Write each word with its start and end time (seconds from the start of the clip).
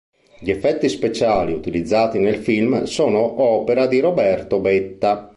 Gli 0.39 0.49
effetti 0.49 0.89
speciali 0.89 1.53
utilizzati 1.53 2.17
nel 2.17 2.37
film 2.37 2.85
sono 2.85 3.19
opera 3.43 3.85
di 3.85 3.99
Roberto 3.99 4.57
Betta. 4.59 5.29